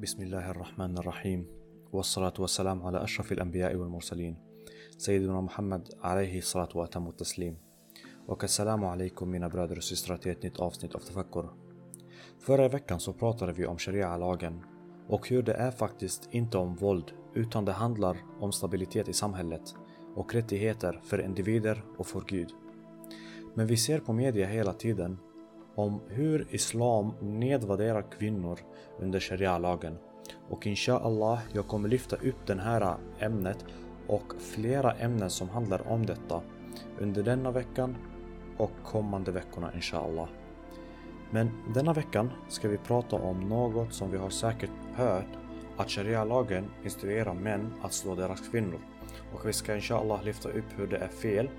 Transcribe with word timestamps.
بسم 0.00 0.22
الله 0.22 0.50
الرحمن 0.50 0.98
الرحيم 0.98 1.46
والصلاة 1.92 2.32
والسلام 2.38 2.82
على 2.82 3.02
أشرف 3.02 3.32
الأنبياء 3.32 3.76
والمرسلين 3.76 4.36
سيدنا 4.98 5.40
محمد 5.40 5.88
عليه 6.02 6.38
الصلاة 6.38 6.68
وأتم 6.74 7.08
التسليم 7.08 7.56
och 8.26 8.44
assalamu 8.44 8.86
alaikum 8.86 9.30
mina 9.30 9.48
bröder 9.48 9.76
och 9.76 9.84
systrar 9.84 10.16
till 10.16 10.32
ett 10.32 10.42
nytt 10.42 10.58
avsnitt 10.58 10.94
av 10.94 10.98
Tafakkur. 10.98 11.48
Förra 12.38 12.68
veckan 12.68 13.00
så 13.00 13.12
pratade 13.12 13.52
vi 13.52 13.66
om 13.66 13.78
sharia-lagen 13.78 14.64
och 15.08 15.28
hur 15.28 15.42
det 15.42 15.54
är 15.54 15.70
faktiskt 15.70 16.28
inte 16.30 16.58
om 16.58 16.74
våld 16.76 17.12
utan 17.34 17.64
det 17.64 17.72
handlar 17.72 18.16
om 18.40 18.52
stabilitet 18.52 19.08
i 19.08 19.12
samhället 19.12 19.74
och 20.14 20.34
rättigheter 20.34 21.00
för 21.04 21.24
individer 21.24 21.84
och 21.98 22.06
för 22.06 22.24
Gud. 22.26 22.48
Men 23.54 23.66
vi 23.66 23.76
ser 23.76 23.98
på 24.00 24.12
media 24.12 24.46
hela 24.46 24.72
tiden 24.72 25.18
om 25.75 26.01
hur 26.07 26.47
islam 26.49 27.13
nedvärderar 27.19 28.05
kvinnor 28.17 28.59
under 28.99 29.19
sharia-lagen. 29.19 29.97
Och 30.49 30.67
inshallah, 30.67 31.39
jag 31.53 31.67
kommer 31.67 31.89
lyfta 31.89 32.15
upp 32.15 32.45
det 32.45 32.61
här 32.61 32.95
ämnet 33.19 33.65
och 34.07 34.33
flera 34.39 34.91
ämnen 34.91 35.29
som 35.29 35.49
handlar 35.49 35.87
om 35.87 36.05
detta 36.05 36.41
under 36.99 37.23
denna 37.23 37.51
veckan 37.51 37.97
och 38.57 38.71
kommande 38.83 39.31
veckorna 39.31 39.71
inshallah. 39.75 40.27
Men 41.31 41.51
denna 41.73 41.93
veckan 41.93 42.31
ska 42.49 42.69
vi 42.69 42.77
prata 42.77 43.15
om 43.15 43.39
något 43.39 43.93
som 43.93 44.11
vi 44.11 44.17
har 44.17 44.29
säkert 44.29 44.71
hört 44.93 45.37
att 45.77 45.89
sharia-lagen 45.89 46.65
instruerar 46.83 47.33
män 47.33 47.73
att 47.81 47.93
slå 47.93 48.15
deras 48.15 48.49
kvinnor. 48.49 48.79
Och 49.33 49.47
vi 49.47 49.53
ska 49.53 49.75
inshallah 49.75 50.23
lyfta 50.23 50.49
upp 50.49 50.65
hur 50.77 50.87
det 50.87 50.97
är 50.97 51.07
fel 51.07 51.49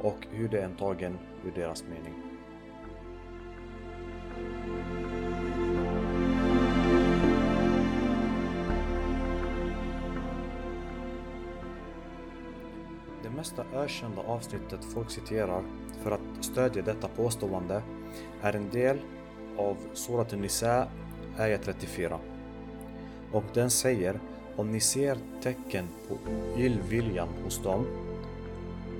och 0.00 0.26
hur 0.30 0.48
det 0.48 0.60
är 0.60 0.64
antagen 0.64 1.18
ur 1.44 1.52
deras 1.54 1.84
mening. 1.84 2.27
Mesta 13.38 13.64
ökända 13.74 14.22
avsnittet 14.22 14.84
folk 14.84 15.10
citerar 15.10 15.62
för 16.02 16.10
att 16.10 16.20
stödja 16.40 16.82
detta 16.82 17.08
påstående 17.08 17.82
är 18.42 18.56
en 18.56 18.70
del 18.70 18.98
av 19.56 19.76
Surat 19.92 20.32
Nisa, 20.32 20.88
ayat 21.38 21.62
34. 21.62 22.18
Och 23.32 23.44
den 23.54 23.70
säger 23.70 24.20
om 24.56 24.72
ni 24.72 24.80
ser 24.80 25.18
tecken 25.42 25.88
på 26.08 26.18
illviljan 26.60 27.28
hos 27.44 27.62
dem 27.62 27.86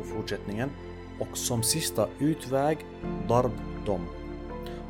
och 0.00 0.06
fortsättningen 0.06 0.70
och 1.20 1.36
som 1.36 1.62
sista 1.62 2.08
utväg 2.18 2.78
darb 3.28 3.52
dem. 3.86 4.06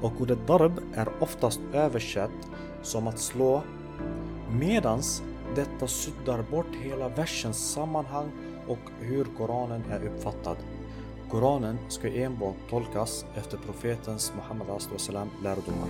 Och 0.03 0.21
ordet 0.21 0.47
darb 0.47 0.81
är 0.95 1.09
oftast 1.23 1.61
översatt 1.73 2.49
som 2.83 3.07
att 3.07 3.19
slå 3.19 3.63
medans 4.51 5.23
detta 5.55 5.87
suddar 5.87 6.43
bort 6.43 6.75
hela 6.83 7.09
versens 7.09 7.73
sammanhang 7.73 8.31
och 8.67 8.91
hur 9.01 9.25
Koranen 9.25 9.83
är 9.91 10.07
uppfattad. 10.07 10.57
Koranen 11.31 11.79
ska 11.89 12.09
enbart 12.09 12.57
tolkas 12.71 13.25
efter 13.35 13.57
profetens 13.57 14.33
Muhammed 14.37 14.83
salam 14.97 15.31
lärdomar. 15.43 15.89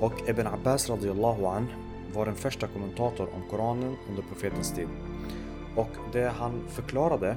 Och 0.00 0.28
Ibn 0.28 0.46
Abbas 0.46 0.90
radiallahu 0.90 1.44
an 1.44 1.66
var 2.14 2.26
den 2.26 2.34
första 2.34 2.66
kommentator 2.66 3.28
om 3.34 3.42
Koranen 3.50 3.96
under 4.08 4.22
profetens 4.22 4.72
tid. 4.72 4.88
Och 5.76 5.90
det 6.12 6.28
han 6.38 6.62
förklarade 6.68 7.36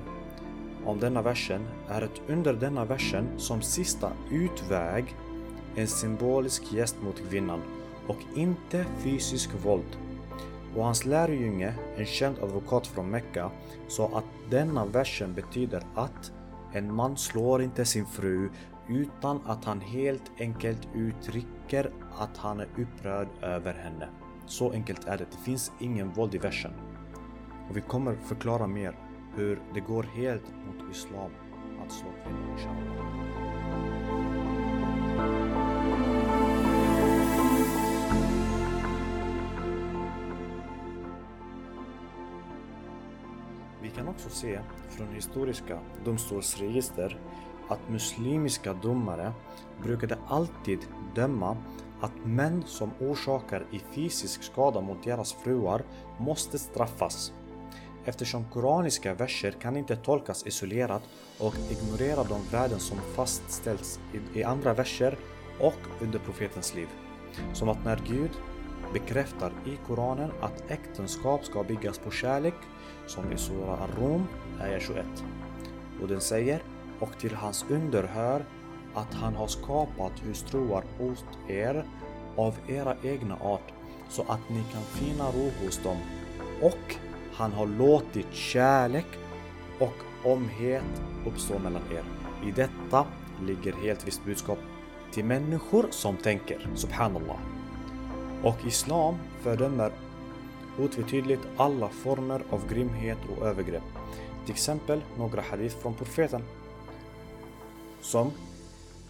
om 0.85 0.99
denna 0.99 1.21
versen 1.21 1.67
är 1.87 2.01
att 2.01 2.21
under 2.27 2.53
denna 2.53 2.85
versen 2.85 3.27
som 3.37 3.61
sista 3.61 4.11
utväg 4.31 5.15
en 5.75 5.87
symbolisk 5.87 6.73
gäst 6.73 6.95
mot 7.01 7.29
kvinnan 7.29 7.61
och 8.07 8.17
inte 8.35 8.85
fysisk 9.03 9.49
våld. 9.63 9.97
Och 10.75 10.83
hans 10.83 11.05
lärjunge, 11.05 11.73
en 11.97 12.05
känd 12.05 12.39
advokat 12.39 12.87
från 12.87 13.09
Mekka, 13.09 13.51
sa 13.87 14.09
att 14.13 14.25
denna 14.49 14.85
versen 14.85 15.33
betyder 15.33 15.83
att 15.95 16.31
en 16.73 16.95
man 16.95 17.17
slår 17.17 17.61
inte 17.61 17.85
sin 17.85 18.05
fru 18.05 18.49
utan 18.87 19.41
att 19.45 19.65
han 19.65 19.81
helt 19.81 20.31
enkelt 20.39 20.87
uttrycker 20.95 21.91
att 22.17 22.37
han 22.37 22.59
är 22.59 22.67
upprörd 22.77 23.27
över 23.41 23.73
henne. 23.73 24.09
Så 24.45 24.71
enkelt 24.71 25.07
är 25.07 25.17
det, 25.17 25.25
det 25.31 25.37
finns 25.45 25.71
ingen 25.79 26.13
våld 26.13 26.35
i 26.35 26.37
versen. 26.37 26.71
Och 27.69 27.77
vi 27.77 27.81
kommer 27.81 28.15
förklara 28.15 28.67
mer 28.67 28.95
hur 29.35 29.61
det 29.73 29.79
går 29.79 30.03
helt 30.03 30.45
mot 30.65 30.91
Islam 30.91 31.31
att 31.85 31.91
slå 31.91 32.07
kvinnor 32.23 32.51
inshallah. 32.51 32.89
Vi 44.09 44.13
kan 44.13 44.25
också 44.25 44.39
se 44.39 44.59
från 44.89 45.07
historiska 45.13 45.79
domstolsregister 46.05 47.19
att 47.67 47.89
muslimiska 47.89 48.73
domare 48.73 49.33
brukade 49.83 50.17
alltid 50.27 50.79
döma 51.15 51.57
att 52.01 52.25
män 52.25 52.63
som 52.67 52.91
orsakar 52.99 53.65
i 53.71 53.79
fysisk 53.79 54.43
skada 54.43 54.81
mot 54.81 55.03
deras 55.03 55.33
fruar 55.33 55.83
måste 56.17 56.59
straffas. 56.59 57.33
Eftersom 58.05 58.45
koraniska 58.45 59.13
verser 59.13 59.51
kan 59.51 59.77
inte 59.77 59.95
tolkas 59.95 60.47
isolerat 60.47 61.03
och 61.39 61.55
ignorera 61.69 62.23
de 62.23 62.41
värden 62.51 62.79
som 62.79 62.97
fastställts 63.15 63.99
i 64.33 64.43
andra 64.43 64.73
verser 64.73 65.17
och 65.59 65.79
under 66.01 66.19
profetens 66.19 66.75
liv. 66.75 66.87
Som 67.53 67.69
att 67.69 67.85
när 67.85 68.01
Gud 68.07 68.31
bekräftar 68.93 69.51
i 69.65 69.77
Koranen 69.87 70.31
att 70.41 70.71
äktenskap 70.71 71.45
ska 71.45 71.63
byggas 71.63 71.97
på 71.97 72.11
kärlek, 72.11 72.55
som 73.07 73.31
i 73.31 73.37
Sura 73.37 73.77
Ar-Rum, 73.77 74.27
ayah 74.61 74.79
21. 74.79 75.05
Och 76.01 76.07
den 76.07 76.21
säger, 76.21 76.63
och 76.99 77.17
till 77.19 77.35
hans 77.35 77.65
underhör, 77.69 78.45
att 78.93 79.13
han 79.13 79.35
har 79.35 79.47
skapat 79.47 80.19
hustruar 80.19 80.83
åt 80.99 81.25
er 81.49 81.85
av 82.35 82.55
era 82.67 82.95
egna 83.03 83.35
art, 83.35 83.73
så 84.09 84.21
att 84.21 84.49
ni 84.49 84.63
kan 84.73 84.81
finna 84.81 85.31
ro 85.31 85.51
hos 85.63 85.83
dem. 85.83 85.97
Och 86.61 86.95
han 87.33 87.51
har 87.51 87.67
låtit 87.67 88.33
kärlek 88.33 89.07
och 89.79 89.95
omhet 90.31 91.01
uppstå 91.25 91.59
mellan 91.59 91.81
er. 91.91 92.03
I 92.47 92.51
detta 92.51 93.05
ligger 93.41 93.73
helt 93.73 94.07
visst 94.07 94.25
budskap 94.25 94.59
till 95.11 95.25
människor 95.25 95.87
som 95.89 96.17
tänker, 96.17 96.69
subhanallah. 96.75 97.58
Och 98.43 98.57
Islam 98.67 99.15
fördömer 99.41 99.91
otvetydigt 100.79 101.41
alla 101.57 101.89
former 101.89 102.43
av 102.49 102.73
grymhet 102.73 103.17
och 103.29 103.47
övergrepp. 103.47 103.83
Till 104.45 104.53
exempel 104.53 105.01
några 105.17 105.41
hadith 105.41 105.77
från 105.77 105.93
profeten. 105.93 106.41
Som 108.01 108.31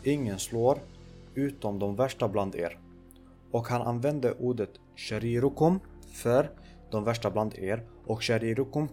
Ingen 0.03 0.40
slår 0.40 0.79
utom 1.35 1.79
de 1.79 1.95
värsta 1.95 2.28
bland 2.28 2.56
er. 2.56 2.78
Och 3.51 3.67
han 3.67 3.81
använde 3.81 4.34
ordet 4.34 4.69
sharirukum 4.95 5.79
för 6.13 6.51
de 6.91 7.03
värsta 7.03 7.31
bland 7.31 7.53
er 7.57 7.84
och 8.06 8.23
sharirukum 8.23 8.88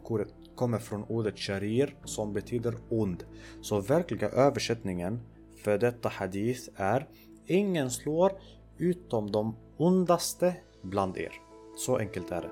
kommer 0.54 0.78
från 0.78 1.04
ordet 1.04 1.38
sharir 1.38 1.96
som 2.04 2.32
betyder 2.32 2.74
ond. 2.88 3.24
Så 3.60 3.80
verkliga 3.80 4.28
översättningen 4.28 5.20
för 5.64 5.78
detta 5.78 6.08
hadith 6.08 6.68
är 6.76 7.08
Ingen 7.46 7.90
slår 7.90 8.32
utom 8.78 9.30
de 9.30 9.56
ondaste 9.78 10.56
bland 10.82 11.16
er. 11.16 11.32
Så 11.76 11.96
enkelt 11.96 12.30
är 12.30 12.42
det. 12.42 12.50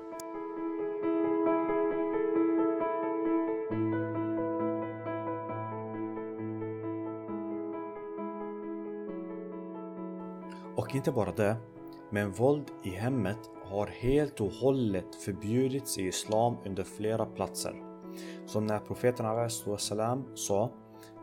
Och 10.75 10.95
inte 10.95 11.11
bara 11.11 11.31
det, 11.31 11.55
men 12.09 12.31
våld 12.31 12.71
i 12.83 12.89
hemmet 12.89 13.49
har 13.63 13.87
helt 13.87 14.41
och 14.41 14.51
hållet 14.51 15.15
förbjudits 15.15 15.97
i 15.97 16.07
Islam 16.07 16.57
under 16.65 16.83
flera 16.83 17.25
platser. 17.25 17.83
Som 18.45 18.65
när 18.65 18.79
profeten 18.79 19.49
salam 19.77 20.25
sa 20.35 20.71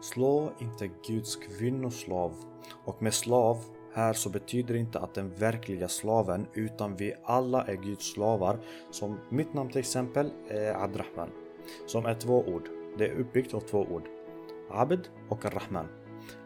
Slå 0.00 0.52
inte 0.58 0.90
Guds 1.06 1.36
kvinnoslav. 1.36 2.32
Och 2.84 3.02
med 3.02 3.14
slav 3.14 3.64
här 3.94 4.12
så 4.12 4.30
betyder 4.30 4.74
det 4.74 4.80
inte 4.80 4.98
att 4.98 5.14
den 5.14 5.30
verkliga 5.34 5.88
slaven 5.88 6.46
utan 6.54 6.96
vi 6.96 7.14
alla 7.24 7.64
är 7.64 7.74
Guds 7.74 8.12
slavar. 8.12 8.58
Som 8.90 9.18
mitt 9.28 9.54
namn 9.54 9.70
till 9.70 9.78
exempel 9.78 10.30
är 10.48 10.74
Adrahman. 10.74 11.30
Som 11.86 12.06
är 12.06 12.14
två 12.14 12.44
ord. 12.46 12.68
Det 12.98 13.06
är 13.06 13.14
uppbyggt 13.20 13.54
av 13.54 13.60
två 13.60 13.78
ord. 13.78 14.08
Abd 14.70 15.06
och 15.28 15.44
Ar-Rahman. 15.44 15.88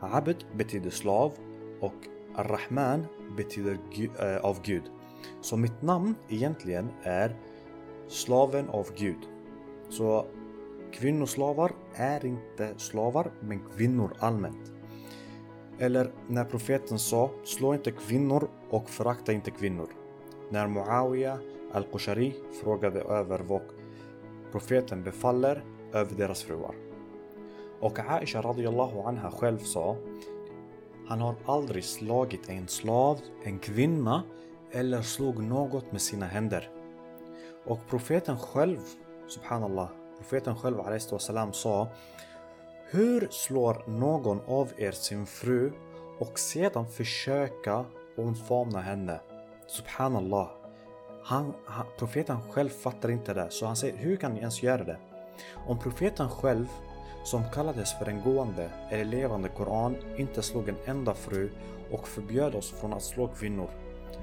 Abd 0.00 0.44
betyder 0.54 0.90
slav 0.90 1.32
och 1.81 1.94
Ar-Rahman 2.34 3.06
betyder 3.37 3.78
äh, 4.20 4.44
av 4.44 4.62
Gud. 4.62 4.82
Så 5.40 5.56
mitt 5.56 5.82
namn 5.82 6.14
egentligen 6.28 6.88
är 7.02 7.37
slaven 8.08 8.69
av 8.69 8.88
Gud. 8.96 9.28
Så 9.88 10.26
kvinnoslavar 10.93 11.72
är 11.94 12.26
inte 12.26 12.75
slavar 12.76 13.31
men 13.40 13.60
kvinnor 13.76 14.12
allmänt. 14.19 14.75
Eller 15.78 16.12
när 16.28 16.44
profeten 16.44 16.99
sa 16.99 17.31
slå 17.44 17.75
inte 17.75 17.90
kvinnor 17.90 18.49
och 18.70 18.90
förakta 18.90 19.32
inte 19.32 19.50
kvinnor. 19.50 19.88
när 20.50 20.67
Muawiya 20.67 21.38
al-Qushari 21.73 22.34
frågade 22.62 23.00
över 23.00 23.38
vad 23.38 23.61
profeten 24.52 25.02
befaller 25.02 25.64
över 25.93 26.17
deras 26.17 26.43
fruar. 26.43 26.75
Och 27.81 27.99
Aisha 27.99 28.43
radiyallahu 28.43 29.00
anha 29.00 29.31
själv 29.31 29.58
sa 29.58 29.96
han 31.08 31.20
har 31.20 31.34
aldrig 31.44 31.84
slagit 31.84 32.49
en 32.49 32.69
slav, 32.69 33.20
en 33.44 33.58
kvinna 33.58 34.22
eller 34.70 35.02
slog 35.02 35.43
något 35.43 35.93
med 35.93 36.00
sina 36.00 36.26
händer. 36.26 36.70
Och 37.64 37.81
profeten 37.88 38.38
själv, 38.38 38.81
subhanallah, 39.29 39.88
profeten 40.19 40.56
själv 40.56 40.99
salam 41.19 41.52
sa 41.52 41.88
hur 42.90 43.28
slår 43.30 43.82
någon 43.86 44.40
av 44.46 44.72
er 44.76 44.92
sin 44.92 45.26
fru 45.26 45.72
och 46.18 46.38
sedan 46.38 46.86
försöka 46.86 47.84
omfamna 48.16 48.80
henne? 48.80 49.20
Subhanallah. 49.66 50.48
Han, 51.22 51.54
han, 51.64 51.86
profeten 51.98 52.36
själv 52.50 52.68
fattar 52.68 53.10
inte 53.10 53.34
det, 53.34 53.46
så 53.50 53.66
han 53.66 53.76
säger 53.76 53.96
hur 53.96 54.16
kan 54.16 54.32
ni 54.32 54.38
ens 54.38 54.62
göra 54.62 54.84
det? 54.84 54.98
Om 55.66 55.78
profeten 55.78 56.28
själv, 56.28 56.66
som 57.24 57.42
kallades 57.54 57.98
för 57.98 58.08
en 58.08 58.22
gående 58.22 58.70
eller 58.90 59.04
levande 59.04 59.48
Koran, 59.48 59.96
inte 60.16 60.42
slog 60.42 60.68
en 60.68 60.78
enda 60.84 61.14
fru 61.14 61.50
och 61.92 62.08
förbjöd 62.08 62.54
oss 62.54 62.70
från 62.70 62.92
att 62.92 63.02
slå 63.02 63.28
kvinnor. 63.28 63.70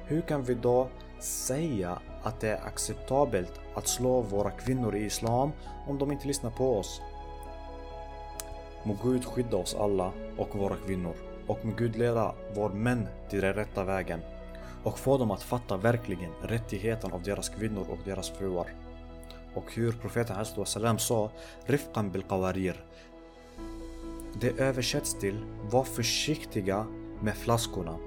Hur 0.06 0.22
kan 0.22 0.44
vi 0.44 0.54
då 0.54 0.88
säga 1.20 2.00
att 2.24 2.40
det 2.40 2.50
är 2.50 2.66
acceptabelt 2.66 3.60
att 3.76 3.88
slå 3.88 4.22
våra 4.22 4.52
kvinnor 4.52 4.96
i 4.96 5.06
Islam 5.06 5.52
om 5.88 5.98
de 5.98 6.12
inte 6.12 6.28
lyssnar 6.28 6.52
på 6.52 6.78
oss? 6.78 7.02
Må 8.84 8.98
Gud 9.04 9.26
skydda 9.26 9.58
oss 9.58 9.76
alla 9.76 10.12
och 10.38 10.56
våra 10.56 10.76
kvinnor 10.76 11.16
och 11.48 11.66
må 11.66 11.74
Gud 11.78 11.96
leda 11.96 12.36
våra 12.56 12.74
män 12.74 13.08
till 13.30 13.42
den 13.42 13.54
rätta 13.54 13.84
vägen 13.84 14.20
och 14.84 15.00
få 15.00 15.18
dem 15.18 15.32
att 15.32 15.44
fatta 15.44 15.78
verkligen 15.78 16.32
rättigheten 16.42 17.12
av 17.12 17.24
deras 17.24 17.50
kvinnor 17.50 17.86
och 17.90 17.98
deras 18.06 18.30
fruar. 18.30 18.68
Och 19.54 19.74
hur 19.74 19.92
profeten 19.92 20.46
salam 20.66 21.00
sa 21.00 21.32
Rifqan 21.66 22.12
bil 22.12 22.24
qawarir. 22.24 22.86
Det 24.42 24.60
översätts 24.60 25.20
till 25.20 25.46
var 25.72 25.84
försiktiga 25.84 26.86
med 27.22 27.36
flaskorna. 27.36 27.98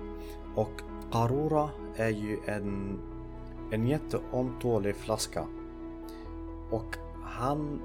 Och 0.55 0.81
qarura 1.13 1.71
är 1.97 2.09
ju 2.09 2.39
en, 2.47 2.99
en 3.73 3.87
jätteomtålig 3.87 4.97
flaska. 4.97 5.47
Och 6.71 6.97
han 7.23 7.81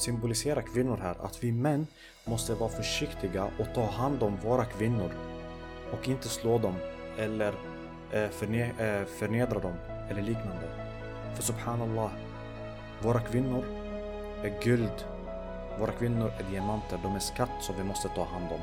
symboliserar 0.00 0.62
kvinnor 0.62 0.96
här 0.96 1.16
att 1.20 1.44
vi 1.44 1.52
män 1.52 1.86
måste 2.24 2.54
vara 2.54 2.70
försiktiga 2.70 3.44
och 3.58 3.74
ta 3.74 3.86
hand 3.86 4.22
om 4.22 4.36
våra 4.36 4.64
kvinnor 4.64 5.10
och 5.92 6.08
inte 6.08 6.28
slå 6.28 6.58
dem 6.58 6.74
eller 7.18 7.54
eh, 8.12 8.28
förne 8.30 8.64
eh, 8.78 9.06
förnedra 9.06 9.58
dem 9.58 9.74
eller 10.10 10.22
liknande. 10.22 10.68
För 11.34 11.42
subhanallah, 11.42 12.10
våra 13.02 13.20
kvinnor 13.20 13.64
är 14.44 14.62
guld. 14.62 15.04
Våra 15.78 15.92
kvinnor 15.92 16.32
är 16.38 16.50
diamanter, 16.50 17.00
de 17.02 17.14
är 17.14 17.18
skatt 17.18 17.50
som 17.60 17.76
vi 17.76 17.84
måste 17.84 18.08
ta 18.08 18.24
hand 18.24 18.52
om. 18.52 18.60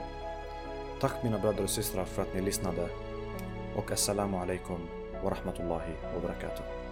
Tack 1.01 1.23
mina 1.23 1.39
bröder 1.39 1.63
och 1.63 1.69
systrar 1.69 2.05
för 2.05 2.21
att 2.21 2.33
ni 2.33 2.41
lyssnade. 2.41 2.89
Och 3.75 3.91
assalamu 3.91 4.37
alaikum 4.37 4.79
wa 5.23 5.29
rahmatullahi 5.31 5.93
wa 6.13 6.19
barakatuh. 6.21 6.86